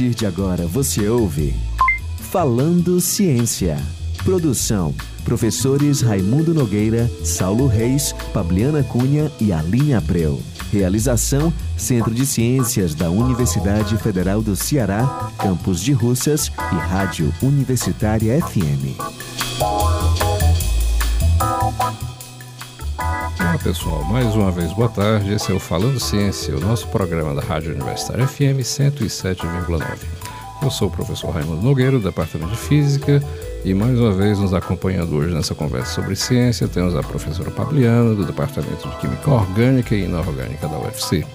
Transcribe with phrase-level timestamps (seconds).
[0.00, 1.54] partir de agora você ouve
[2.30, 3.76] Falando Ciência.
[4.24, 10.40] Produção: professores Raimundo Nogueira, Saulo Reis, Fabiana Cunha e Aline Abreu.
[10.72, 18.40] Realização: Centro de Ciências da Universidade Federal do Ceará, Campus de Russas e Rádio Universitária
[18.40, 18.96] FM.
[23.60, 25.34] Olá pessoal, mais uma vez boa tarde.
[25.34, 29.84] Esse é o Falando Ciência, o nosso programa da Rádio Universitária FM 107,9.
[30.62, 33.22] Eu sou o professor Raimundo Nogueira, do Departamento de Física,
[33.62, 38.14] e mais uma vez nos acompanhando hoje nessa conversa sobre ciência temos a professora Pabliana,
[38.14, 41.26] do Departamento de Química Orgânica e Inorgânica da UFC.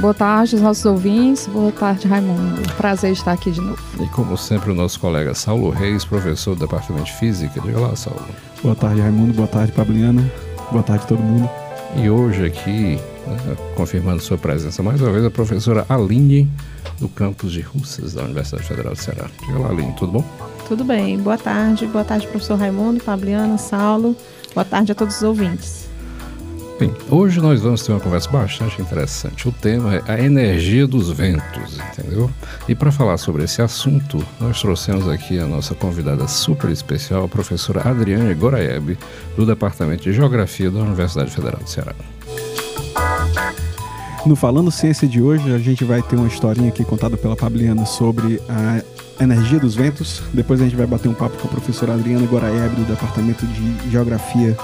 [0.00, 1.46] Boa tarde, nossos ouvintes.
[1.46, 2.60] Boa tarde, Raimundo.
[2.76, 3.80] Prazer estar aqui de novo.
[4.02, 7.60] E como sempre, o nosso colega Saulo Reis, professor do Departamento de Física.
[7.60, 8.26] Diga lá, Saulo.
[8.60, 9.32] Boa tarde, Raimundo.
[9.34, 10.28] Boa tarde, Pabliana.
[10.70, 11.48] Boa tarde, todo mundo.
[11.96, 16.50] E hoje aqui, né, confirmando sua presença mais uma vez, a professora Aline,
[16.98, 19.26] do campus de Russas, da Universidade Federal do Ceará.
[19.40, 20.24] Diga lá, Aline, tudo bom?
[20.66, 21.18] Tudo bem.
[21.18, 21.86] Boa tarde.
[21.86, 24.16] Boa tarde, professor Raimundo, Fabiana, Saulo.
[24.54, 25.88] Boa tarde a todos os ouvintes.
[26.76, 29.48] Bem, hoje nós vamos ter uma conversa bastante interessante.
[29.48, 32.28] O tema é a energia dos ventos, entendeu?
[32.68, 37.28] E para falar sobre esse assunto, nós trouxemos aqui a nossa convidada super especial, a
[37.28, 38.98] professora Adriane Goraeb,
[39.36, 41.94] do Departamento de Geografia da Universidade Federal do Ceará.
[44.26, 47.86] No Falando Ciência de hoje, a gente vai ter uma historinha aqui contada pela Fabiana
[47.86, 50.22] sobre a energia dos ventos.
[50.32, 53.90] Depois a gente vai bater um papo com a professora Adriana Goraeb, do Departamento de
[53.90, 54.56] Geografia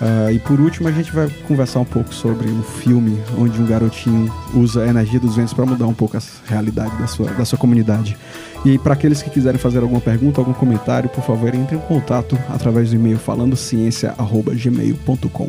[0.00, 3.66] Uh, e por último, a gente vai conversar um pouco sobre um filme onde um
[3.66, 7.44] garotinho usa a energia dos ventos para mudar um pouco a realidade da sua, da
[7.44, 8.16] sua comunidade.
[8.64, 12.36] E para aqueles que quiserem fazer alguma pergunta, algum comentário, por favor, entre em contato
[12.48, 15.48] através do e-mail falandociência.gmail.com.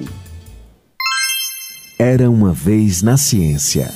[1.97, 3.89] Era uma vez na ciência.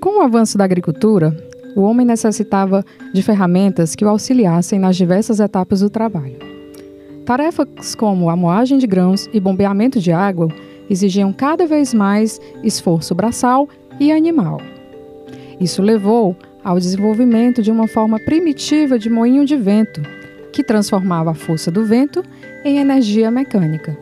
[0.00, 5.40] Com o avanço da agricultura, o homem necessitava de ferramentas que o auxiliassem nas diversas
[5.40, 6.38] etapas do trabalho.
[7.24, 10.48] Tarefas como a moagem de grãos e bombeamento de água
[10.88, 13.68] exigiam cada vez mais esforço braçal
[13.98, 14.60] e animal.
[15.58, 20.02] Isso levou ao desenvolvimento de uma forma primitiva de moinho de vento,
[20.52, 22.22] que transformava a força do vento
[22.64, 23.96] em energia mecânica.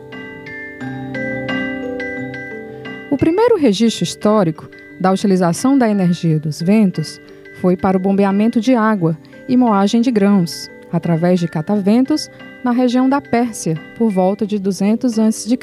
[3.09, 4.69] O primeiro registro histórico
[4.99, 7.19] da utilização da energia dos ventos
[7.63, 12.29] foi para o bombeamento de água e moagem de grãos, através de cataventos,
[12.61, 15.57] na região da Pérsia, por volta de 200 a.C.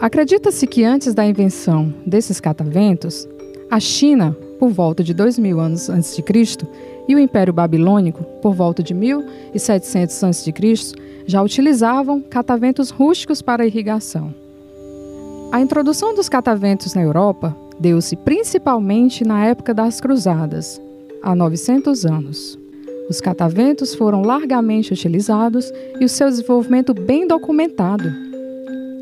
[0.00, 3.28] Acredita-se que antes da invenção desses cataventos,
[3.70, 6.66] a China, por volta de 2000 anos antes de Cristo,
[7.06, 10.54] e o Império Babilônico, por volta de 1700 a.C.,
[11.26, 14.34] já utilizavam cataventos rústicos para irrigação.
[15.52, 20.80] A introdução dos cataventos na Europa deu-se principalmente na época das Cruzadas,
[21.22, 22.58] há 900 anos.
[23.08, 28.12] Os cataventos foram largamente utilizados e o seu desenvolvimento bem documentado.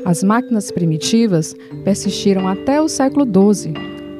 [0.05, 3.73] As máquinas primitivas persistiram até o século XII,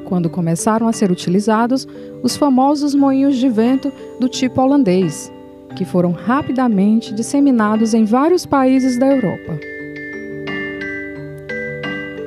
[0.04, 1.88] quando começaram a ser utilizados
[2.22, 3.90] os famosos moinhos de vento
[4.20, 5.32] do tipo holandês,
[5.74, 9.69] que foram rapidamente disseminados em vários países da Europa.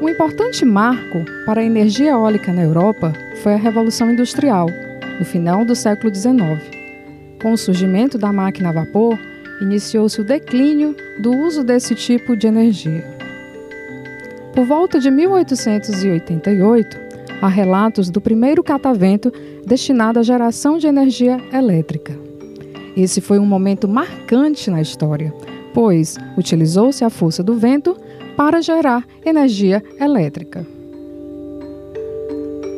[0.03, 4.67] Um importante marco para a energia eólica na Europa foi a Revolução Industrial,
[5.17, 6.61] no final do século XIX.
[7.41, 9.17] Com o surgimento da máquina a vapor,
[9.61, 13.01] iniciou-se o declínio do uso desse tipo de energia.
[14.53, 16.97] Por volta de 1888,
[17.41, 19.31] há relatos do primeiro catavento
[19.65, 22.13] destinado à geração de energia elétrica.
[22.97, 25.33] Esse foi um momento marcante na história,
[25.73, 27.95] pois utilizou-se a força do vento
[28.35, 30.65] para gerar energia elétrica.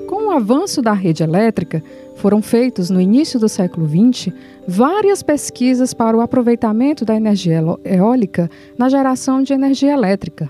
[0.08, 1.84] Com o avanço da rede elétrica,
[2.16, 4.34] foram feitos no início do século XX
[4.68, 10.50] várias pesquisas para o aproveitamento da energia eólica na geração de energia elétrica.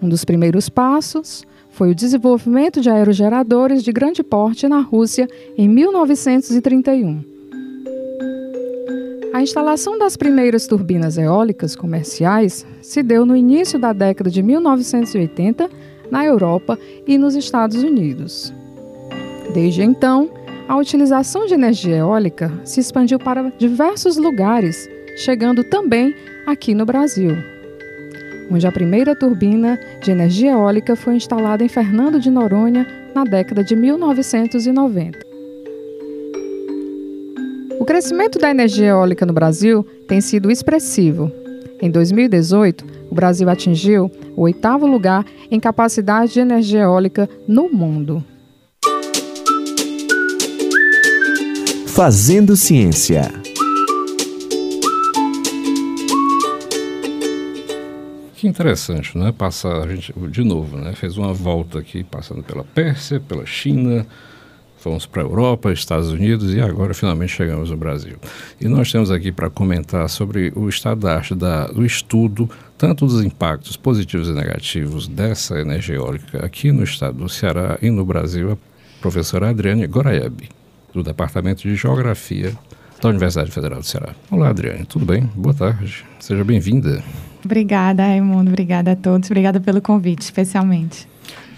[0.00, 5.68] Um dos primeiros passos foi o desenvolvimento de aerogeradores de grande porte na Rússia em
[5.68, 7.33] 1931.
[9.34, 15.68] A instalação das primeiras turbinas eólicas comerciais se deu no início da década de 1980
[16.08, 18.54] na Europa e nos Estados Unidos.
[19.52, 20.30] Desde então,
[20.68, 26.14] a utilização de energia eólica se expandiu para diversos lugares, chegando também
[26.46, 27.36] aqui no Brasil,
[28.48, 33.64] onde a primeira turbina de energia eólica foi instalada em Fernando de Noronha na década
[33.64, 35.33] de 1990.
[37.84, 41.30] O crescimento da energia eólica no Brasil tem sido expressivo.
[41.82, 48.24] Em 2018, o Brasil atingiu o oitavo lugar em capacidade de energia eólica no mundo.
[51.88, 53.30] Fazendo Ciência.
[58.34, 59.30] Que interessante, né?
[59.30, 60.94] Passar a gente de novo, né?
[60.94, 64.06] Fez uma volta aqui, passando pela Pérsia, pela China,
[64.84, 68.16] fomos para a Europa, Estados Unidos e agora finalmente chegamos no Brasil.
[68.60, 73.06] E nós temos aqui para comentar sobre o estado da arte da, do estudo, tanto
[73.06, 78.04] dos impactos positivos e negativos dessa energia eólica aqui no estado do Ceará e no
[78.04, 78.56] Brasil, a
[79.00, 80.50] professora Adriane Goraeb
[80.92, 82.52] do Departamento de Geografia
[83.00, 84.14] da Universidade Federal do Ceará.
[84.30, 85.22] Olá, Adriane, tudo bem?
[85.34, 86.04] Boa tarde.
[86.20, 87.02] Seja bem-vinda.
[87.42, 88.50] Obrigada, Raimundo.
[88.50, 89.30] Obrigada a todos.
[89.30, 91.08] Obrigada pelo convite, especialmente.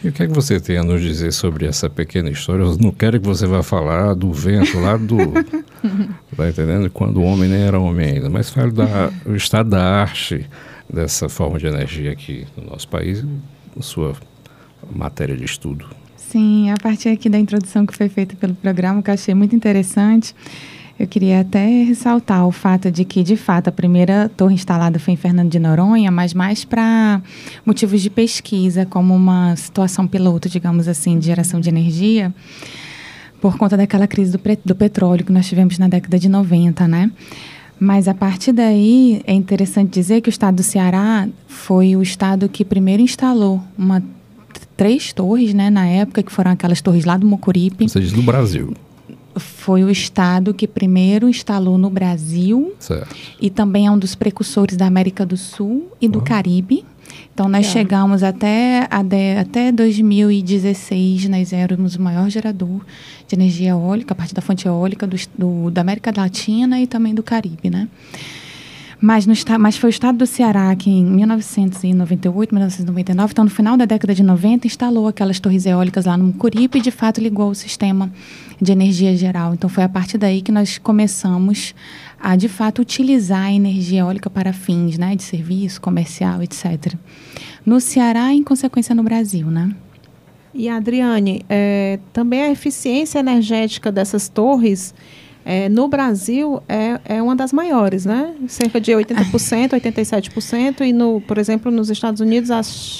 [0.05, 2.63] E o que é que você tem a nos dizer sobre essa pequena história?
[2.63, 5.17] Eu não quero que você vá falar do vento lá do.
[6.37, 6.91] tá entendendo?
[6.91, 8.29] Quando o homem nem era homem ainda.
[8.31, 10.47] Mas fale do estado da arte
[10.93, 13.25] dessa forma de energia aqui no nosso país,
[13.81, 14.15] sua
[14.95, 15.87] matéria de estudo.
[16.17, 19.55] Sim, a partir aqui da introdução que foi feita pelo programa, que eu achei muito
[19.55, 20.35] interessante,
[20.99, 25.13] eu queria até ressaltar o fato de que, de fato, a primeira torre instalada foi
[25.13, 27.21] em Fernando de Noronha, mas mais para
[27.67, 32.35] motivos de pesquisa, como uma situação piloto, digamos assim, de geração de energia,
[33.41, 37.11] por conta daquela crise do, do petróleo que nós tivemos na década de 90, né?
[37.79, 42.49] Mas a partir daí é interessante dizer que o estado do Ceará foi o estado
[42.49, 44.03] que primeiro instalou uma
[44.79, 47.89] três torres, né, na época, que foram aquelas torres lá do Mocoripe.
[47.89, 48.75] Você diz do Brasil.
[49.39, 52.75] Foi o estado que primeiro instalou no Brasil.
[52.79, 53.15] Certo.
[53.41, 56.25] E também é um dos precursores da América do Sul e do uhum.
[56.25, 56.85] Caribe.
[57.33, 57.71] Então, nós é.
[57.71, 62.81] chegamos até, até 2016, nós éramos o maior gerador
[63.29, 67.15] de energia eólica, a partir da fonte eólica do, do, da América Latina e também
[67.15, 67.89] do Caribe, né?
[69.01, 73.77] Mas, no, mas foi o estado do Ceará que, em 1998, 1999, então no final
[73.77, 77.51] da década de 90, instalou aquelas torres eólicas lá no Mucuripe e, de fato, ligou
[77.51, 78.11] o sistema
[78.61, 79.53] de energia geral.
[79.53, 81.75] Então, foi a partir daí que nós começamos
[82.19, 86.95] a, de fato, utilizar a energia eólica para fins né, de serviço, comercial, etc.
[87.67, 89.75] No Ceará e, em consequência, no Brasil, né?
[90.55, 94.95] E, Adriane, é, também a eficiência energética dessas torres
[95.49, 98.35] é, no Brasil é, é uma das maiores, né?
[98.49, 102.51] Cerca de 80%, 87%, e, no, por exemplo, nos Estados Unidos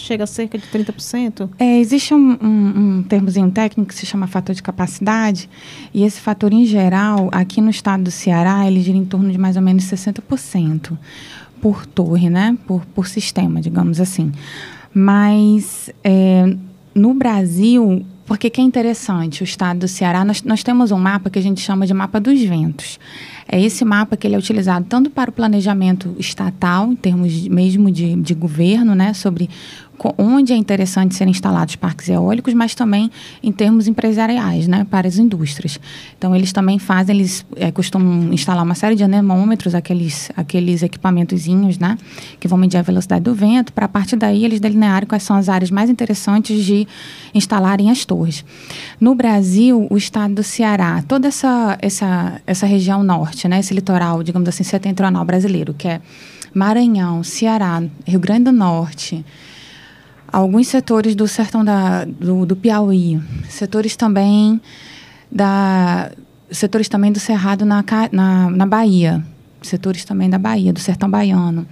[0.07, 1.51] chega a cerca de 30%.
[1.59, 5.51] É, existe um, um, um termozinho técnico que se chama fator de capacidade,
[5.93, 9.39] e esse fator, em geral, aqui no estado do Ceará, ele gira em torno de
[9.39, 10.97] mais ou menos 60%
[11.61, 12.57] por torre, né?
[12.65, 14.31] Por, por sistema, digamos assim.
[14.95, 16.57] Mas é,
[16.95, 21.31] no Brasil, porque que é interessante, o estado do Ceará, nós, nós temos um mapa
[21.31, 22.99] que a gente chama de mapa dos ventos.
[23.49, 27.49] É esse mapa que ele é utilizado tanto para o planejamento estatal, em termos de,
[27.49, 29.49] mesmo de, de governo, né, sobre
[30.19, 33.11] onde é interessante serem instalados parques eólicos, mas também
[33.43, 35.81] em termos empresariais, né, para as indústrias.
[36.17, 41.79] Então, eles também fazem, eles é, costumam instalar uma série de anemômetros, aqueles, aqueles equipamentozinhos,
[41.79, 41.97] né,
[42.39, 45.37] que vão medir a velocidade do vento, para a partir daí eles delinearem quais são
[45.37, 46.87] as áreas mais interessantes de
[47.35, 48.45] instalarem as torres.
[49.01, 54.23] No Brasil, o estado do Ceará, toda essa, essa, essa região norte, né, esse litoral,
[54.23, 56.01] digamos assim, setentrional brasileiro, que é
[56.55, 59.25] Maranhão, Ceará, Rio Grande do Norte,
[60.33, 64.61] alguns setores do sertão da, do, do Piauí, setores também
[65.31, 66.11] da
[66.51, 69.25] setores também do Cerrado na, na, na Bahia,
[69.63, 71.67] setores também da Bahia, do sertão baiano.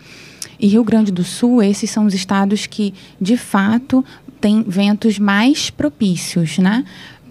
[0.59, 4.05] E Rio Grande do Sul, esses são os estados que, de fato,
[4.41, 6.85] têm ventos mais propícios, né?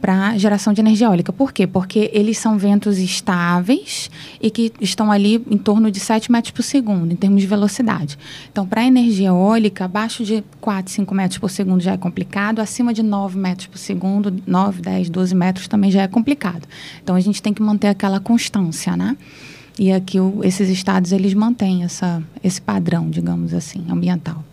[0.04, 1.32] Para geração de energia eólica.
[1.32, 1.66] Por quê?
[1.66, 6.62] Porque eles são ventos estáveis e que estão ali em torno de 7 metros por
[6.62, 8.20] segundo, em termos de velocidade.
[8.52, 12.94] Então, para energia eólica, abaixo de 4, 5 metros por segundo já é complicado, acima
[12.94, 16.68] de 9 metros por segundo, 9, 10, 12 metros também já é complicado.
[17.02, 19.16] Então, a gente tem que manter aquela constância, né?
[19.80, 24.44] E aqui o, esses estados, eles mantêm essa, esse padrão, digamos assim, ambiental.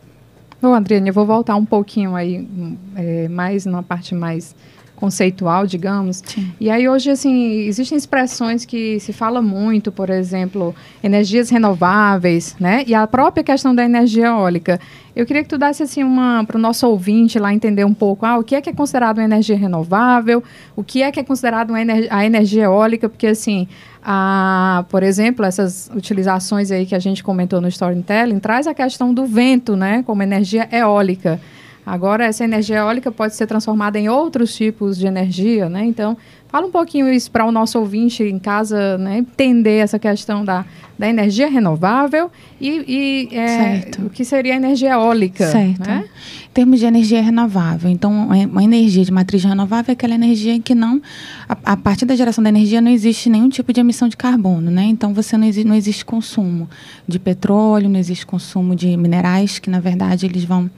[0.62, 2.46] Bom, Adriane, eu vou voltar um pouquinho aí,
[2.94, 4.54] é, mais na parte mais
[5.00, 6.22] conceitual, digamos.
[6.24, 6.52] Sim.
[6.60, 12.84] E aí hoje assim existem expressões que se fala muito, por exemplo, energias renováveis, né?
[12.86, 14.78] E a própria questão da energia eólica.
[15.16, 18.24] Eu queria que tu desse assim uma para o nosso ouvinte lá entender um pouco,
[18.24, 20.42] ah, o que é que é considerado uma energia renovável,
[20.76, 23.66] o que é que é considerado ener a energia eólica, porque assim,
[24.02, 29.12] a, por exemplo, essas utilizações aí que a gente comentou no storytelling traz a questão
[29.12, 31.40] do vento, né, como energia eólica.
[31.84, 35.84] Agora, essa energia eólica pode ser transformada em outros tipos de energia, né?
[35.84, 36.16] Então,
[36.50, 40.64] Fala um pouquinho isso para o nosso ouvinte em casa, né, entender essa questão da,
[40.98, 42.28] da energia renovável
[42.60, 45.46] e, e é, o que seria a energia eólica.
[45.46, 45.86] Certo.
[45.86, 46.06] Né?
[46.50, 50.74] Em termos de energia renovável, então uma energia de matriz renovável é aquela energia que
[50.74, 51.00] não,
[51.48, 54.68] a, a partir da geração da energia não existe nenhum tipo de emissão de carbono,
[54.68, 54.82] né?
[54.82, 56.68] Então você não existe, não existe consumo
[57.06, 60.68] de petróleo, não existe consumo de minerais, que na verdade eles vão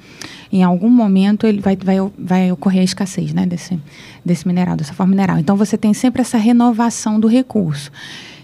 [0.53, 3.81] em algum momento ele vai, vai, vai ocorrer a escassez né, desse,
[4.23, 5.39] desse mineral, dessa forma mineral.
[5.39, 7.91] Então você tem sempre essa renovação do recurso.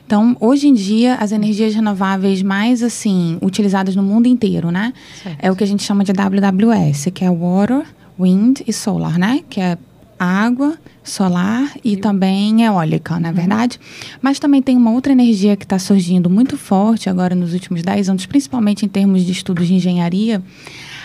[0.09, 4.95] Então, hoje em dia, as energias renováveis mais assim utilizadas no mundo inteiro, né?
[5.23, 5.37] Certo.
[5.38, 7.85] É o que a gente chama de WWS, que é Water,
[8.19, 9.43] Wind e Solar, né?
[9.50, 9.77] Que é
[10.19, 13.37] água, solar e, também eólica, na é uhum.
[13.37, 13.79] verdade.
[14.23, 18.09] Mas também tem uma outra energia que está surgindo muito forte agora nos últimos 10
[18.09, 20.43] anos, principalmente em termos de estudos de engenharia,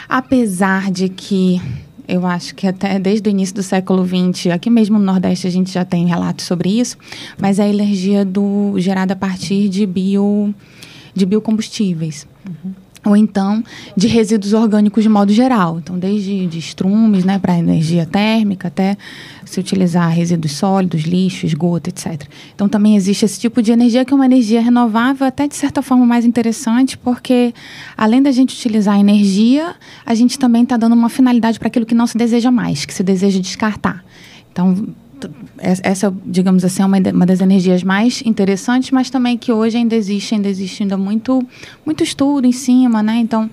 [0.08, 1.62] apesar de que
[2.08, 5.50] eu acho que até desde o início do século XX, aqui mesmo no Nordeste a
[5.50, 6.98] gente já tem relatos sobre isso,
[7.38, 10.54] mas é a energia do, gerada a partir de, bio,
[11.16, 12.28] de biocombustíveis.
[12.48, 13.64] Uhum ou então
[13.96, 15.80] de resíduos orgânicos de modo geral.
[15.80, 18.98] Então, desde de estrumes né, para energia térmica até
[19.46, 22.24] se utilizar resíduos sólidos, lixo, esgoto, etc.
[22.56, 25.82] Então, também existe esse tipo de energia que é uma energia renovável, até de certa
[25.82, 27.54] forma mais interessante, porque
[27.98, 31.96] além da gente utilizar energia, a gente também está dando uma finalidade para aquilo que
[31.96, 34.04] não se deseja mais, que se deseja descartar.
[34.52, 34.88] Então,
[35.58, 39.96] essa, digamos assim, é uma, uma das energias mais interessantes, mas também que hoje ainda
[39.96, 41.46] existe, ainda existe ainda muito,
[41.86, 43.18] muito estudo em cima, né?
[43.18, 43.50] Então,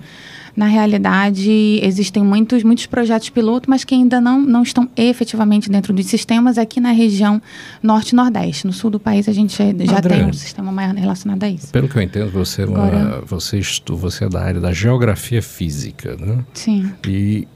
[0.55, 5.93] na realidade, existem muitos, muitos projetos piloto, mas que ainda não, não estão efetivamente dentro
[5.93, 7.41] dos sistemas aqui na região
[7.81, 8.67] norte nordeste.
[8.67, 11.71] No sul do país, a gente já André, tem um sistema maior relacionado a isso.
[11.71, 15.41] Pelo que eu entendo, você, é uma, você, estu, você é da área da geografia
[15.41, 16.43] física, né?
[16.53, 16.91] Sim.
[17.07, 17.47] E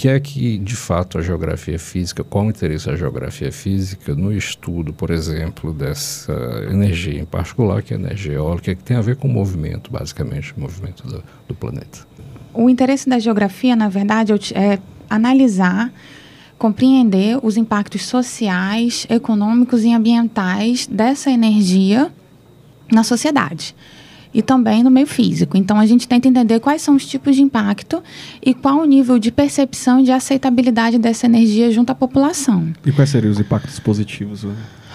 [0.00, 4.32] que é que, de fato, a geografia física, qual o interesse da geografia física no
[4.32, 6.32] estudo, por exemplo, dessa
[6.70, 9.92] energia em particular, que é a energia eólica, que tem a ver com o movimento,
[9.92, 11.98] basicamente, o movimento do, do planeta?
[12.54, 14.78] O interesse da geografia, na verdade, é
[15.10, 15.92] analisar,
[16.56, 22.10] compreender os impactos sociais, econômicos e ambientais dessa energia
[22.90, 23.74] na sociedade
[24.32, 25.56] e também no meio físico.
[25.56, 28.02] Então, a gente tenta entender quais são os tipos de impacto
[28.44, 32.72] e qual o nível de percepção e de aceitabilidade dessa energia junto à população.
[32.84, 34.44] E quais seriam os impactos positivos?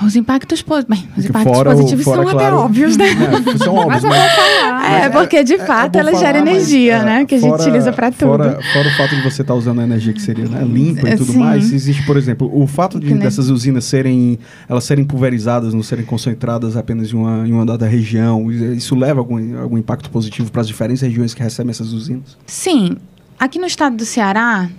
[0.03, 3.05] Os impactos, bem, os impactos positivos são claro, até óbvios, né?
[3.07, 7.25] É, são óbvios, mas, é, porque de fato é, ela gera energia, mas, né?
[7.25, 8.25] Que fora, a gente utiliza para tudo.
[8.25, 11.09] Fora, fora, o fato de você estar tá usando a energia que seria né, limpa
[11.09, 11.39] e tudo Sim.
[11.39, 14.37] mais, existe, por exemplo, o fato de, dessas usinas serem,
[14.67, 19.21] elas serem pulverizadas, não serem concentradas apenas em uma, em uma dada região, isso leva
[19.21, 22.37] algum, algum impacto positivo para as diferentes regiões que recebem essas usinas?
[22.45, 22.97] Sim.
[23.39, 24.69] Aqui no estado do Ceará,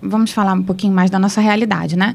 [0.00, 2.14] vamos falar um pouquinho mais da nossa realidade, né?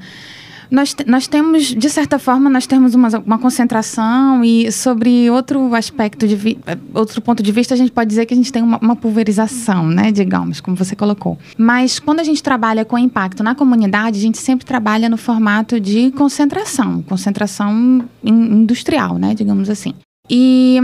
[0.72, 6.28] Nós, nós temos, de certa forma, nós temos uma, uma concentração e sobre outro aspecto,
[6.28, 6.60] de vi,
[6.94, 9.88] outro ponto de vista, a gente pode dizer que a gente tem uma, uma, pulverização,
[9.88, 11.40] né, digamos, como você colocou.
[11.58, 15.80] Mas quando a gente trabalha com impacto na comunidade, a gente sempre trabalha no formato
[15.80, 19.96] de concentração, concentração industrial, né, digamos assim.
[20.30, 20.80] E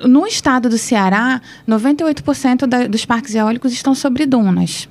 [0.00, 4.88] no estado do Ceará, 98% da, dos parques eólicos estão sobre dunas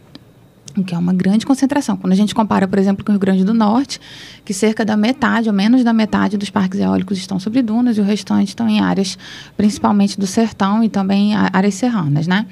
[0.81, 1.97] que é uma grande concentração.
[1.97, 3.99] Quando a gente compara, por exemplo, com o Rio Grande do Norte,
[4.43, 8.01] que cerca da metade, ou menos da metade dos parques eólicos estão sobre dunas e
[8.01, 9.17] o restante estão em áreas,
[9.57, 12.47] principalmente do sertão e também áreas serranas, né?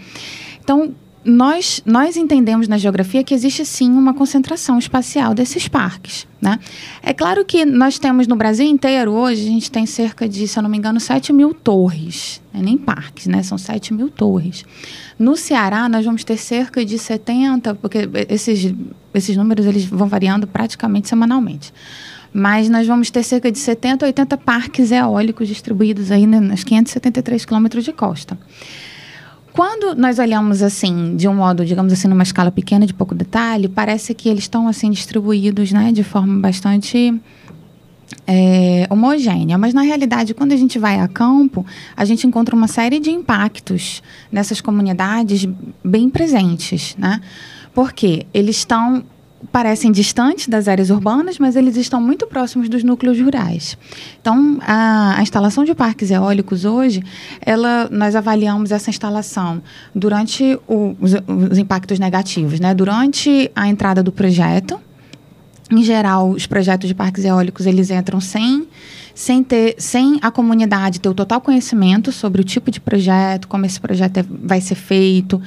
[0.64, 6.28] Então, nós, nós entendemos na geografia que existe sim uma concentração espacial desses parques.
[6.42, 6.60] Né?
[7.04, 10.58] É claro que nós temos no Brasil inteiro, hoje, a gente tem cerca de, se
[10.58, 12.62] eu não me engano, 7 mil torres, né?
[12.64, 13.44] nem parques, né?
[13.44, 14.66] são 7 mil torres.
[15.20, 18.74] No Ceará, nós vamos ter cerca de 70, porque esses,
[19.14, 21.72] esses números eles vão variando praticamente semanalmente.
[22.34, 27.84] Mas nós vamos ter cerca de 70, 80 parques eólicos distribuídos aí nos 573 quilômetros
[27.84, 28.38] de costa.
[29.54, 33.68] Quando nós olhamos assim, de um modo, digamos assim, numa escala pequena, de pouco detalhe,
[33.68, 37.14] parece que eles estão assim distribuídos, né, de forma bastante
[38.26, 39.58] é, homogênea.
[39.58, 41.66] Mas na realidade, quando a gente vai a campo,
[41.96, 45.48] a gente encontra uma série de impactos nessas comunidades
[45.84, 47.20] bem presentes, né?
[47.74, 49.04] Porque eles estão
[49.52, 53.78] parecem distantes das áreas urbanas, mas eles estão muito próximos dos núcleos rurais.
[54.20, 57.04] Então, a, a, instalação de parques eólicos hoje,
[57.46, 59.62] ela, nós avaliamos essa instalação
[59.96, 61.14] durante o, os,
[61.52, 62.74] os impactos negativos, né?
[62.74, 64.80] Durante a entrada do projeto,
[65.72, 68.68] em geral, os projetos de parques eólicos eles entram sem
[69.14, 73.66] sem ter, sem a comunidade ter o total conhecimento sobre o tipo de projeto, como
[73.66, 75.42] esse projeto é, vai ser feito,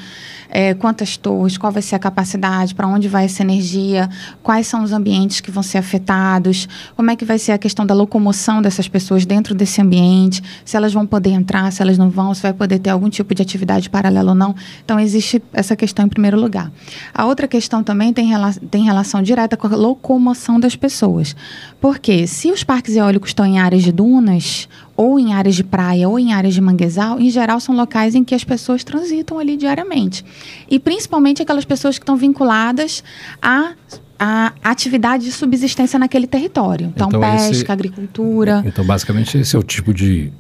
[0.49, 4.09] é, quantas torres, qual vai ser a capacidade, para onde vai essa energia,
[4.43, 7.85] quais são os ambientes que vão ser afetados, como é que vai ser a questão
[7.85, 12.11] da locomoção dessas pessoas dentro desse ambiente, se elas vão poder entrar, se elas não
[12.11, 14.55] vão, se vai poder ter algum tipo de atividade paralela ou não.
[14.85, 16.71] Então, existe essa questão em primeiro lugar.
[17.13, 21.35] A outra questão também tem, rela tem relação direta com a locomoção das pessoas.
[21.81, 26.09] Porque se os parques eólicos estão em áreas de dunas, ou em áreas de praia,
[26.09, 29.57] ou em áreas de manguezal, em geral são locais em que as pessoas transitam ali
[29.57, 30.25] diariamente.
[30.71, 33.03] E principalmente aquelas pessoas que estão vinculadas
[33.43, 33.73] a
[34.17, 36.93] a atividade de subsistência naquele território.
[36.95, 38.63] Então, então pesca, esse, agricultura.
[38.65, 40.33] Então, basicamente, esse é o tipo de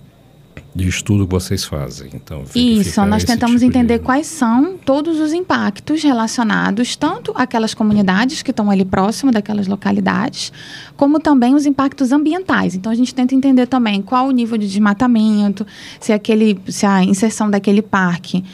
[0.74, 2.10] de estudo que vocês fazem.
[2.14, 4.04] Então, Isso, nós tentamos tipo entender de...
[4.04, 10.52] quais são todos os impactos relacionados, tanto aquelas comunidades que estão ali próximo daquelas localidades,
[10.96, 12.74] como também os impactos ambientais.
[12.74, 15.64] Então, a gente tenta entender também qual o nível de desmatamento,
[16.00, 18.44] se, aquele, se a inserção daquele parque.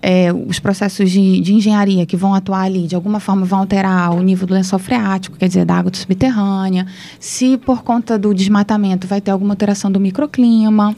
[0.00, 4.14] É, os processos de, de, engenharia que vão atuar ali, de alguma forma vão alterar
[4.14, 6.86] o nível do lençol freático, quer dizer, da água subterrânea,
[7.18, 10.94] se por conta do desmatamento vai ter alguma alteração do microclima.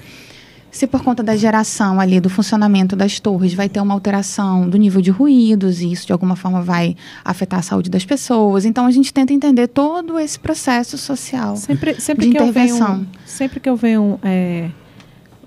[0.70, 4.76] Se por conta da geração ali, do funcionamento das torres, vai ter uma alteração do
[4.76, 6.94] nível de ruídos, e isso de alguma forma vai
[7.24, 8.64] afetar a saúde das pessoas.
[8.64, 12.88] Então a gente tenta entender todo esse processo social sempre, sempre de que intervenção.
[12.88, 14.68] Eu venho, sempre que eu venho é,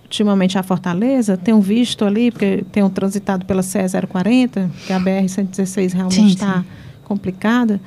[0.03, 5.93] ultimamente à Fortaleza, tenho visto ali, porque tenho transitado pela CE 040, que a BR-116
[5.93, 6.65] realmente está
[7.05, 7.79] complicada,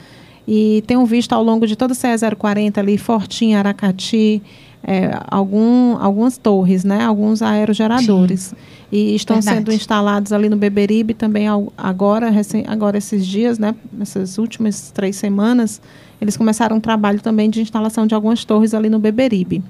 [0.46, 4.42] e tenho visto ao longo de toda a CE 040 ali, Fortinha, Aracati,
[4.86, 8.40] é, algum, algumas torres, né, alguns aerogeradores.
[8.40, 8.56] Sim.
[8.92, 9.56] E estão Verdade.
[9.56, 15.16] sendo instalados ali no Beberibe também agora, recém, agora esses dias, né, essas últimas três
[15.16, 15.80] semanas,
[16.20, 19.62] eles começaram um trabalho também de instalação de algumas torres ali no Beberibe.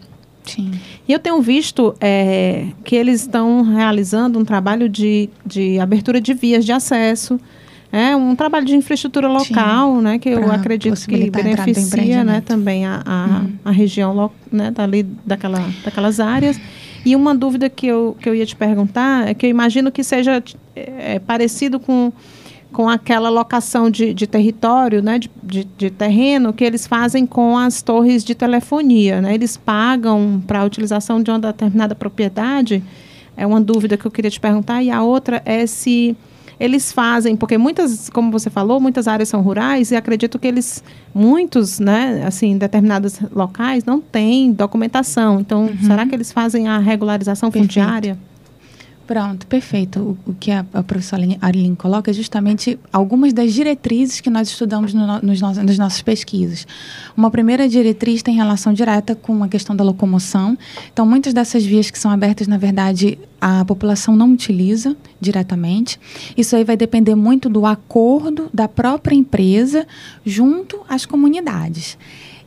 [0.45, 0.73] Sim.
[1.09, 6.35] E eu tenho visto é, que eles estão realizando um trabalho de, de abertura de
[6.35, 7.41] vias de acesso,
[7.97, 12.85] é um trabalho de infraestrutura local, Sim, né, que eu acredito que beneficia, né, também
[12.85, 13.53] a, a, uhum.
[13.65, 16.61] a região, né, dali daquela, daquelas áreas.
[17.07, 20.03] E uma dúvida que eu, que eu ia te perguntar é que eu imagino que
[20.03, 20.43] seja
[20.75, 22.13] é, parecido com,
[22.73, 27.57] com aquela locação de, de território, né, de, de, de, terreno que eles fazem com
[27.57, 29.21] as torres de telefonia.
[29.21, 29.35] Né?
[29.35, 32.83] Eles pagam para a utilização de uma determinada propriedade.
[33.37, 34.83] É uma dúvida que eu queria te perguntar.
[34.83, 36.17] E a outra é se
[36.59, 40.83] eles fazem, porque muitas, como você falou, muitas áreas são rurais e acredito que eles,
[41.15, 45.41] muitos, né, assim, determinados locais não têm documentação.
[45.41, 45.79] Então, uhum.
[45.83, 47.75] será que eles fazem a regularização Perfeito.
[47.75, 48.19] fundiária?
[49.07, 50.17] Pronto, perfeito.
[50.27, 54.49] O, o que a, a professora Arlene coloca é justamente algumas das diretrizes que nós
[54.49, 56.67] estudamos no, nos no, nas nossas pesquisas.
[57.15, 60.57] Uma primeira diretriz tem relação direta com a questão da locomoção.
[60.91, 66.01] Então, muitas dessas vias que são abertas, na verdade, a população não utiliza diretamente.
[66.35, 69.87] Isso aí vai depender muito do acordo da própria empresa
[70.25, 71.99] junto às comunidades.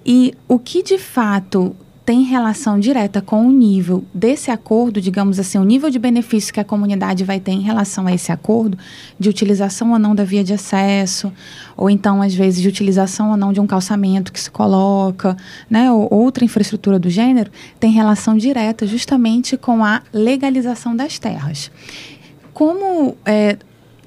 [0.03, 1.75] E o que de fato
[2.07, 6.59] tem relação direta com o nível desse acordo, digamos assim, o nível de benefício que
[6.61, 8.77] a comunidade vai ter em relação a esse acordo,
[9.19, 11.33] de utilização ou não da via de acesso,
[11.75, 15.35] ou então, às vezes, de utilização ou não de um calçamento que se coloca,
[15.69, 21.69] né, ou outra infraestrutura do gênero, tem relação direta justamente com a legalização das terras.
[22.53, 23.57] Como é,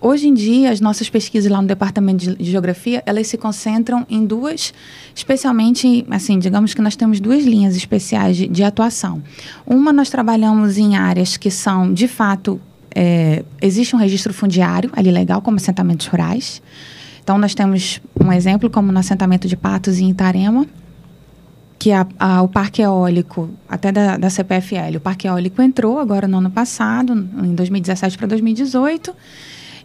[0.02, 4.24] Hoje em dia, as nossas pesquisas lá no Departamento de Geografia, elas se concentram em
[4.24, 4.72] duas,
[5.14, 9.22] especialmente, assim, digamos que nós temos duas linhas especiais de, de atuação.
[9.66, 12.58] Uma, nós trabalhamos em áreas que são, de fato,
[12.94, 16.62] é, existe um registro fundiário ali legal, como assentamentos rurais.
[17.22, 20.66] Então, nós temos um exemplo, como no assentamento de Patos em Itarema,
[21.78, 26.26] que a, a, o parque eólico, até da, da CPFL, o parque eólico entrou agora
[26.26, 29.14] no ano passado, em 2017 para 2018,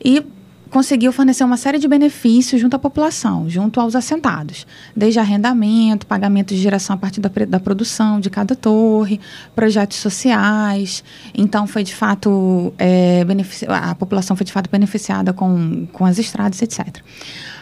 [0.06, 0.24] e
[0.70, 6.54] conseguiu fornecer uma série de benefícios junto à população, junto aos assentados, desde arrendamento, pagamento
[6.54, 9.20] de geração a partir da, da produção de cada torre,
[9.56, 11.04] projetos sociais.
[11.34, 13.26] Então, foi de fato é,
[13.70, 17.00] a população foi de fato beneficiada com, com as estradas, etc.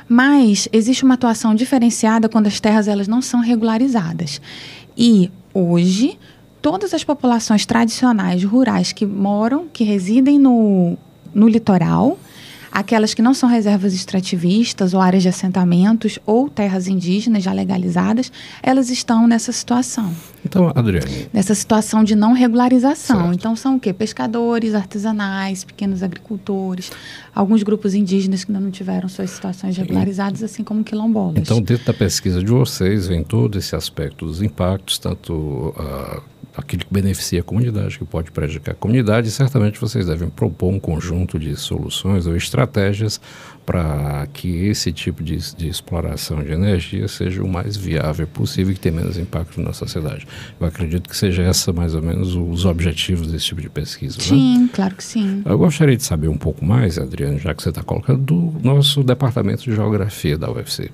[0.10, 4.41] Mas existe uma atuação diferenciada quando as terras elas não são regularizadas.
[4.97, 6.17] E hoje
[6.62, 10.97] todas as populações tradicionais rurais que moram, que residem no,
[11.34, 12.17] no litoral,
[12.74, 18.32] aquelas que não são reservas extrativistas ou áreas de assentamentos ou terras indígenas já legalizadas,
[18.64, 20.12] elas estão nessa situação.
[20.44, 21.30] Então, Adriane.
[21.32, 23.22] Nessa situação de não regularização.
[23.22, 23.34] Certo.
[23.36, 23.94] Então, são o quê?
[23.94, 26.92] Pescadores, artesanais, pequenos agricultores,
[27.34, 31.38] alguns grupos indígenas que ainda não tiveram suas situações regularizadas, assim como quilombolas.
[31.38, 35.34] Então, dentro da pesquisa de vocês, vem todo esse aspecto dos impactos, tanto
[35.78, 40.30] uh, aquilo que beneficia a comunidade, que pode prejudicar a comunidade, e certamente vocês devem
[40.30, 43.20] propor um conjunto de soluções ou estratégias
[43.66, 48.76] para que esse tipo de, de, exploração de energia seja o mais viável possível e
[48.76, 50.28] que tenha menos impacto na sociedade.
[50.60, 54.18] Eu acredito que seja essa mais ou menos os objetivos desse tipo de pesquisa.
[54.18, 54.24] Né?
[54.24, 54.70] Sim, né?
[54.74, 55.42] claro que sim.
[55.46, 59.04] Eu gostaria de saber um pouco mais, Adriano, já que você está colocando, do nosso
[59.04, 60.92] departamento de geografia da UFC.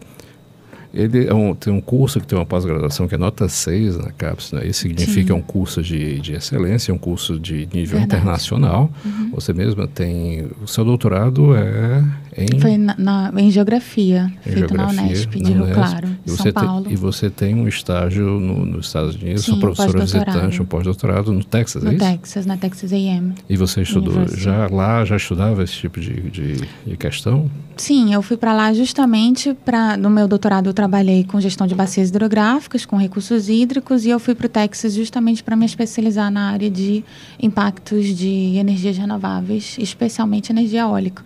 [0.94, 4.12] Ele é um, tem um curso que tem uma pós-graduação que é nota 6 na
[4.12, 4.66] CAPES, né?
[4.66, 5.40] Isso significa Sim.
[5.40, 8.06] um curso de, de excelência, um curso de nível Verdade.
[8.06, 8.92] internacional.
[9.06, 9.32] Uhum.
[9.36, 10.48] Você mesma tem...
[10.62, 12.04] O seu doutorado é
[12.40, 12.60] em...
[12.60, 16.52] Foi na, na, em Geografia, em feito geografia, na Unesp, de Rio Claro, e São
[16.52, 16.86] Paulo.
[16.86, 20.66] Te, e você tem um estágio no, nos Estados Unidos, Sim, sou professora visitante, um
[20.66, 22.06] pós-doutorado no Texas, no é isso?
[22.06, 23.34] No Texas, na Texas A&M.
[23.50, 27.50] E você estudou já lá, já estudava esse tipo de, de, de questão?
[27.76, 29.96] Sim, eu fui para lá justamente para...
[29.96, 34.20] No meu doutorado eu trabalhei com gestão de bacias hidrográficas, com recursos hídricos, e eu
[34.20, 37.04] fui para o Texas justamente para me especializar na área de
[37.42, 41.24] impactos de energias renováveis, especialmente energia eólica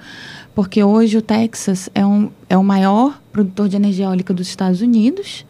[0.55, 4.81] porque hoje o Texas é, um, é o maior produtor de energia eólica dos Estados
[4.81, 5.45] Unidos.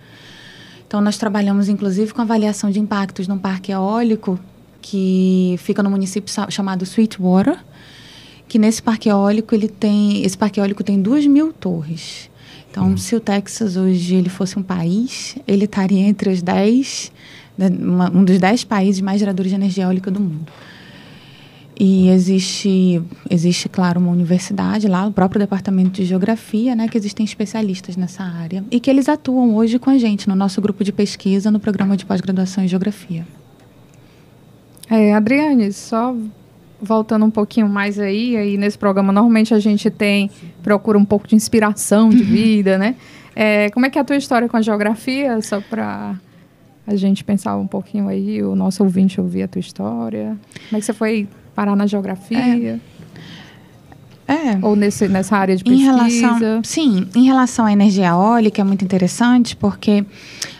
[0.88, 4.40] Então, nós trabalhamos, inclusive, com avaliação de impactos num parque eólico
[4.82, 7.58] que fica no município chamado Sweetwater,
[8.48, 12.30] que nesse parque eólico ele tem, esse parque eólico tem duas mil torres.
[12.70, 12.98] Então, uhum.
[12.98, 17.12] se o Texas hoje ele fosse um país, ele estaria entre os dez,
[17.58, 17.70] né,
[18.14, 20.52] um dos dez países mais geradores de energia eólica do mundo.
[21.80, 27.24] E existe, existe, claro, uma universidade lá, o próprio departamento de geografia, né, que existem
[27.24, 30.92] especialistas nessa área e que eles atuam hoje com a gente no nosso grupo de
[30.92, 33.26] pesquisa no programa de pós-graduação em geografia.
[34.90, 36.16] É, Adriane, só
[36.80, 40.30] voltando um pouquinho mais aí, aí nesse programa normalmente a gente tem
[40.62, 42.96] procura um pouco de inspiração de vida, né?
[43.36, 46.20] É, como é que é a tua história com a geografia, só para
[46.86, 50.38] a gente pensar um pouquinho aí, o nosso ouvinte ouvir a tua história.
[50.70, 52.80] Como é que você foi parar na geografia?
[54.28, 54.34] É.
[54.34, 54.60] é.
[54.62, 55.92] Ou nesse, nessa área de pesquisa?
[55.92, 60.06] Em relação, sim, em relação à energia eólica é muito interessante porque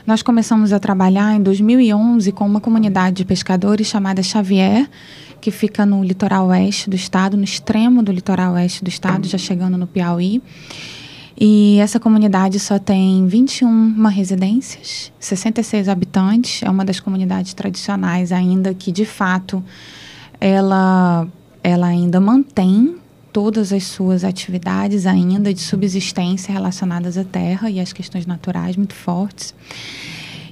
[0.06, 4.90] nós começamos a trabalhar em 2011 com uma comunidade de pescadores chamada Xavier,
[5.40, 9.38] que fica no litoral oeste do estado, no extremo do litoral oeste do estado, já
[9.38, 10.42] chegando no Piauí.
[11.40, 16.62] E essa comunidade só tem 21 residências, 66 habitantes.
[16.64, 19.64] É uma das comunidades tradicionais ainda que, de fato,
[20.44, 21.26] ela,
[21.64, 22.98] ela ainda mantém
[23.32, 28.94] todas as suas atividades ainda de subsistência relacionadas à terra e às questões naturais muito
[28.94, 29.56] fortes.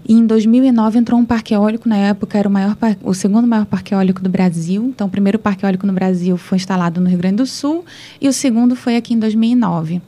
[0.08, 3.66] E em 2009 entrou um parque eólico, na época era o, maior, o segundo maior
[3.66, 4.82] parque eólico do Brasil.
[4.86, 7.84] Então, o primeiro parque eólico no Brasil foi instalado no Rio Grande do Sul
[8.22, 10.02] e o segundo foi aqui em 2009,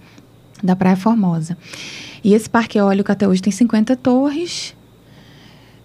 [0.64, 1.58] da Praia Formosa.
[2.24, 4.74] E esse parque eólico até hoje tem 50 torres,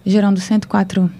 [0.05, 1.11] gerando 104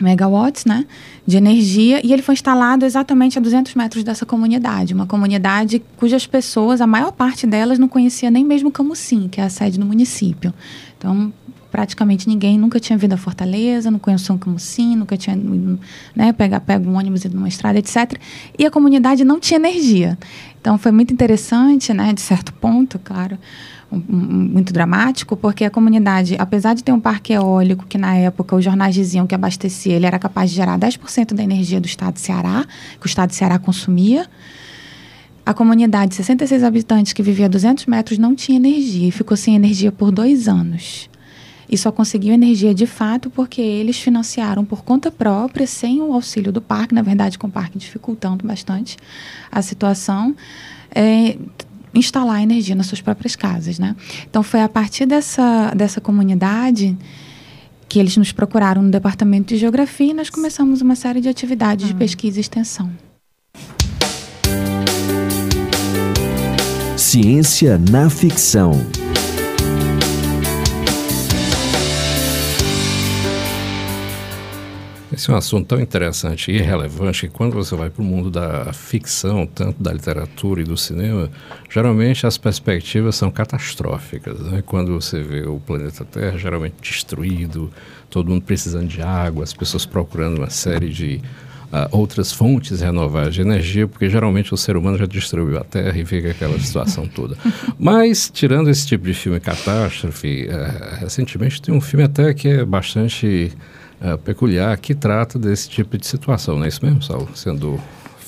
[0.00, 0.86] megawatts, né,
[1.26, 6.26] de energia, e ele foi instalado exatamente a 200 metros dessa comunidade, uma comunidade cujas
[6.26, 9.86] pessoas, a maior parte delas, não conhecia nem mesmo Camusim, que é a sede do
[9.86, 10.52] município.
[10.96, 11.32] Então,
[11.70, 15.36] praticamente ninguém nunca tinha vindo a Fortaleza, não conhecia um Camusim, nunca tinha,
[16.14, 18.18] né, pega, pega um ônibus numa estrada, etc.
[18.58, 20.18] E a comunidade não tinha energia.
[20.60, 23.38] Então, foi muito interessante, né, de certo ponto, claro,
[23.92, 28.64] muito dramático, porque a comunidade, apesar de ter um parque eólico que na época os
[28.64, 32.20] jornais diziam que abastecia, ele era capaz de gerar 10% da energia do estado de
[32.20, 32.64] Ceará,
[32.98, 34.26] que o estado de Ceará consumia,
[35.44, 39.36] a comunidade de 66 habitantes que vivia a 200 metros não tinha energia e ficou
[39.36, 41.10] sem energia por dois anos.
[41.68, 46.52] E só conseguiu energia de fato porque eles financiaram por conta própria, sem o auxílio
[46.52, 48.96] do parque, na verdade com o parque dificultando bastante
[49.50, 50.36] a situação.
[50.94, 51.36] É,
[51.94, 53.94] instalar energia nas suas próprias casas, né?
[54.28, 56.96] Então foi a partir dessa, dessa comunidade
[57.88, 61.86] que eles nos procuraram no departamento de geografia e nós começamos uma série de atividades
[61.86, 61.96] de ah.
[61.96, 62.90] pesquisa e extensão.
[66.96, 68.72] Ciência na ficção.
[75.12, 78.30] Esse é um assunto tão interessante e relevante que quando você vai para o mundo
[78.30, 81.30] da ficção, tanto da literatura e do cinema,
[81.70, 84.40] geralmente as perspectivas são catastróficas.
[84.40, 84.62] Né?
[84.64, 87.70] Quando você vê o planeta Terra geralmente destruído,
[88.08, 91.20] todo mundo precisando de água, as pessoas procurando uma série de
[91.66, 95.98] uh, outras fontes renováveis de energia, porque geralmente o ser humano já destruiu a Terra
[95.98, 97.36] e fica aquela situação toda.
[97.78, 102.64] Mas, tirando esse tipo de filme catástrofe, uh, recentemente tem um filme até que é
[102.64, 103.52] bastante
[104.02, 107.28] uh, peculiar que trata desse tipo de situação, não é isso mesmo, Saulo?
[107.34, 107.78] Sendo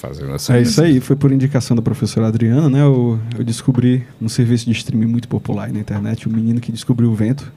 [0.04, 0.56] fazendo essa.
[0.56, 2.82] É isso aí, foi por indicação da professora Adriana, né?
[2.82, 6.70] Eu, eu descobri um serviço de streaming muito popular na internet, o um menino que
[6.70, 7.50] descobriu o vento,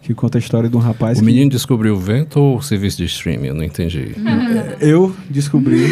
[0.00, 1.18] que conta a história de um rapaz.
[1.18, 1.26] O que...
[1.26, 3.48] menino descobriu o vento ou o serviço de streaming?
[3.48, 4.14] Eu não entendi.
[4.80, 5.86] Eu descobri,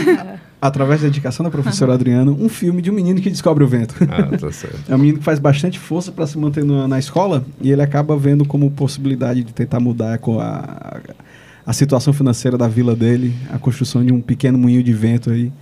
[0.60, 3.94] através da dedicação da professora Adriana, um filme de um menino que descobre o vento.
[4.08, 4.78] Ah, tá certo.
[4.88, 7.82] É um menino que faz bastante força para se manter na, na escola e ele
[7.82, 11.00] acaba vendo como possibilidade de tentar mudar com a,
[11.66, 15.52] a situação financeira da vila dele, a construção de um pequeno moinho de vento aí.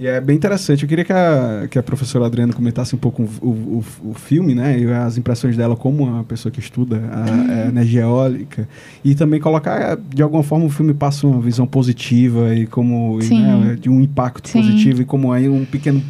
[0.00, 0.82] E é bem interessante.
[0.82, 4.52] Eu queria que a, que a professora Adriana comentasse um pouco o, o, o filme,
[4.52, 4.78] né?
[4.78, 8.68] E as impressões dela como uma pessoa que estuda a, a energia eólica.
[9.04, 13.30] E também colocar, de alguma forma, o filme passa uma visão positiva e como e,
[13.30, 14.60] né, de um impacto Sim.
[14.60, 16.02] positivo e como aí um pequeno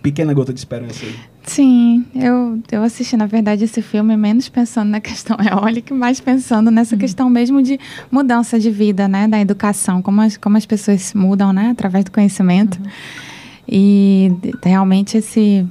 [0.00, 1.14] pequena gota de esperança aí.
[1.46, 6.70] Sim, eu, eu assisti, na verdade, esse filme menos pensando na questão eólica, mais pensando
[6.70, 7.78] nessa questão mesmo de
[8.10, 9.28] mudança de vida, né?
[9.28, 11.70] Da educação, como as, como as pessoas mudam, né?
[11.70, 12.80] Através do conhecimento.
[13.68, 15.66] E de- realmente esse...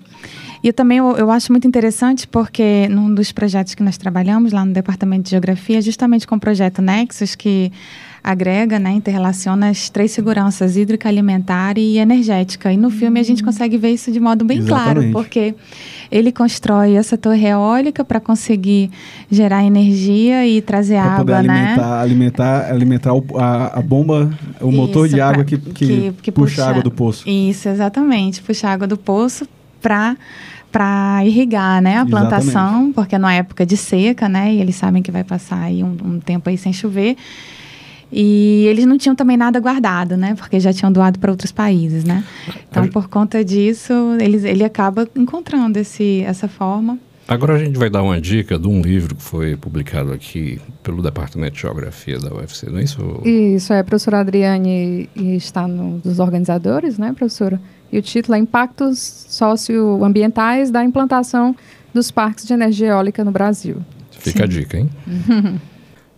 [0.64, 4.54] E eu também eu, eu acho muito interessante porque num dos projetos que nós trabalhamos
[4.54, 7.70] lá no Departamento de Geografia, justamente com o projeto Nexus, que
[8.24, 12.72] agrega, né, interrelaciona as três seguranças hídrica, alimentar e energética.
[12.72, 15.12] E no filme a gente consegue ver isso de modo bem claro, Exatamente.
[15.12, 15.54] porque
[16.10, 18.90] ele constrói essa torre eólica para conseguir
[19.30, 21.60] gerar energia e trazer poder água, né?
[21.64, 24.32] alimentar, alimentar, alimentar o- a, a bomba,
[24.62, 27.28] o motor Isso, de água pra- que, que, que puxa a água do poço.
[27.28, 28.42] Isso, exatamente.
[28.42, 29.46] Puxa a água do poço
[29.82, 30.16] para
[30.72, 35.04] para irrigar, né, a plantação, porque é numa época de seca, né, e eles sabem
[35.04, 37.16] que vai passar aí um, um tempo aí sem chover.
[38.16, 42.04] E eles não tinham também nada guardado, né, porque já tinham doado para outros países,
[42.04, 42.24] né.
[42.70, 47.00] Então, por conta disso, eles, ele acaba encontrando esse, essa forma.
[47.28, 51.02] Agora a gente vai dar uma dica de um livro que foi publicado aqui pelo
[51.02, 53.22] Departamento de Geografia da UFC, não é isso?
[53.24, 57.60] Isso, é a professora Adriane e está no, dos organizadores, né, professora?
[57.92, 59.00] E o título é Impactos
[59.30, 61.56] Socioambientais da Implantação
[61.94, 63.78] dos Parques de Energia Eólica no Brasil.
[64.12, 64.90] Fica a dica, hein?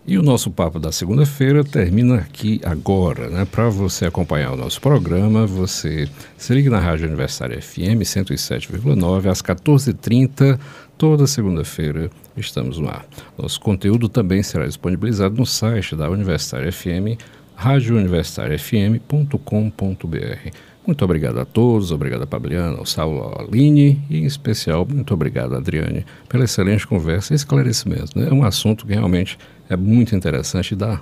[0.07, 3.43] E o nosso papo da segunda-feira termina aqui agora, né?
[3.43, 9.41] Para você acompanhar o nosso programa, você se liga na Rádio Universitária FM 107,9 às
[9.41, 10.59] 14h30,
[10.95, 13.03] toda segunda-feira estamos no ar.
[13.35, 17.17] Nosso conteúdo também será disponibilizado no site da Universitária FM,
[17.55, 20.51] radiouniversitariafm.com.br.
[20.85, 25.13] Muito obrigado a todos, obrigado a Fabiana, ao Saulo, ao Aline e, em especial, muito
[25.13, 28.17] obrigado, Adriane, pela excelente conversa e esclarecimento.
[28.17, 28.27] Né?
[28.29, 31.01] É um assunto que realmente é muito interessante e dá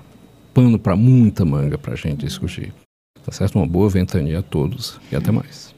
[0.54, 2.74] pano para muita manga para a gente discutir.
[3.26, 3.58] Tá certo?
[3.58, 5.74] Uma boa ventania a todos e até mais.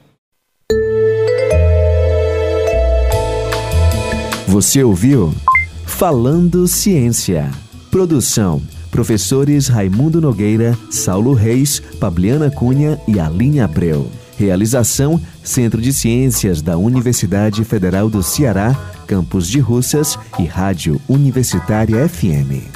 [4.46, 5.34] Você ouviu
[5.84, 7.50] Falando Ciência.
[7.90, 14.10] Produção: professores Raimundo Nogueira, Saulo Reis, Pabliana Cunha e Aline Abreu.
[14.38, 22.08] Realização: Centro de Ciências da Universidade Federal do Ceará, Campus de Russas e Rádio Universitária
[22.08, 22.66] FM.